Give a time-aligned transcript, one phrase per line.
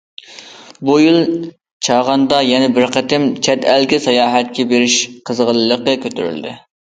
[0.87, 1.19] بۇ يىل
[1.87, 4.97] چاغاندا يەنە بىر قېتىم چەت ئەلگە ساياھەتكە بېرىش
[5.31, 6.57] قىزغىنلىقى كۆتۈرۈلدى.